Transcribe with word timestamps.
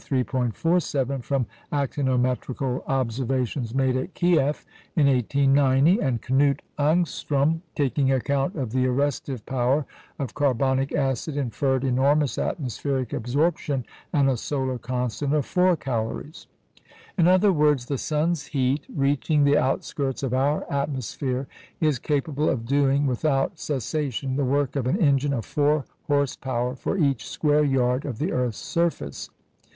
47 0.51 1.21
from 1.21 1.45
actinometrical 1.71 2.83
observations 2.87 3.75
made 3.75 3.95
at 3.95 4.15
Kieff 4.15 4.65
in 4.95 5.05
1890; 5.05 5.99
and 5.99 6.19
Knut 6.23 6.59
Ångström, 6.79 7.61
taking 7.75 8.11
account 8.11 8.55
of 8.55 8.71
the 8.71 8.87
arrestive 8.87 9.45
power 9.45 9.85
of 10.17 10.33
carbonic 10.33 10.91
acid, 10.91 11.37
inferred 11.37 11.83
enormous 11.83 12.39
atmospheric 12.39 13.13
absorption, 13.13 13.85
and 14.11 14.27
a 14.27 14.37
solar 14.37 14.79
constant 14.79 15.35
of 15.35 15.45
four 15.45 15.75
calories. 15.77 16.47
In 17.15 17.27
other 17.27 17.53
words, 17.53 17.85
the 17.85 17.99
sun's 17.99 18.47
heat 18.47 18.87
reaching 18.89 19.43
the 19.43 19.59
outskirts 19.59 20.23
of 20.23 20.33
our 20.33 20.65
atmosphere 20.71 21.45
is 21.79 21.99
capable 21.99 22.49
of 22.49 22.65
doing 22.65 23.05
without 23.05 23.59
cessation 23.59 24.35
the 24.35 24.45
work 24.45 24.75
of 24.75 24.87
an 24.87 24.97
engine 24.99 25.31
of 25.33 25.45
four 25.45 25.85
horse 26.07 26.35
power 26.35 26.75
for 26.75 26.97
each 26.97 27.29
square 27.29 27.63
yard 27.63 28.03
of 28.03 28.17
the 28.17 28.31
earth's 28.31 28.57
surface. 28.57 29.29